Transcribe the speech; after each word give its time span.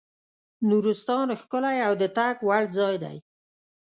نورستان 0.69 1.27
ښکلی 1.41 1.77
او 1.87 1.93
د 2.01 2.03
تګ 2.17 2.35
وړ 2.47 2.63
ځای 2.77 2.95
دی. 3.03 3.17